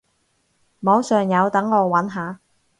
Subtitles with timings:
[0.79, 2.39] 網上有，等我揾下